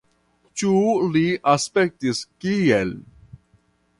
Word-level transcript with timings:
Ĉu 0.61 0.71
li 1.17 1.23
aspektis 1.53 2.23
kiel! 2.45 2.97